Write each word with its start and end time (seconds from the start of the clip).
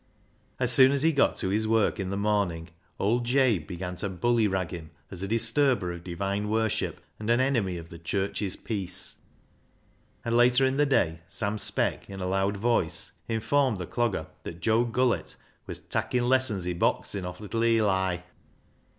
As 0.59 0.71
soon 0.71 0.91
as 0.91 1.03
he 1.03 1.11
got 1.13 1.37
to 1.37 1.49
his 1.49 1.67
work 1.67 1.99
in 1.99 2.09
the 2.09 2.17
morning 2.17 2.69
old 2.97 3.23
Jabe 3.23 3.59
began 3.67 3.95
to" 3.97 4.09
bullyrag" 4.09 4.71
him 4.71 4.89
as 5.11 5.21
a 5.21 5.27
disturber 5.27 5.91
of 5.91 6.03
divine 6.03 6.49
worship, 6.49 7.01
and 7.19 7.29
an 7.29 7.39
enemy 7.39 7.77
of 7.77 7.89
the 7.89 7.99
church's 7.99 8.55
peace; 8.55 9.17
and 10.25 10.35
later 10.35 10.65
in 10.65 10.77
the 10.77 10.87
day, 10.87 11.19
Sam 11.27 11.59
Speck, 11.59 12.09
in 12.09 12.19
a 12.19 12.25
loud 12.25 12.57
voice, 12.57 13.11
informed 13.27 13.77
the 13.77 13.85
Clogger 13.85 14.25
that 14.41 14.59
Joe 14.59 14.85
Gullett 14.85 15.35
v/as" 15.67 15.77
takkin' 15.93 16.27
lessons 16.27 16.65
i' 16.67 16.73
boxin' 16.73 17.23
off 17.23 17.39
little 17.39 17.63
Eli." 17.63 18.21